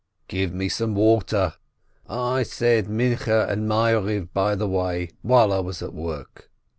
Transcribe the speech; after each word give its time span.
"Give 0.27 0.51
me 0.51 0.67
some 0.67 0.95
water— 0.95 1.53
I 2.33 2.41
said 2.41 2.87
Minchah 2.87 3.47
and 3.49 3.69
Maariv 3.69 4.29
by 4.33 4.55
the 4.55 4.67
way, 4.67 5.11
while 5.21 5.53
I 5.53 5.59
was 5.59 5.83
at 5.83 5.93
work." 5.93 6.49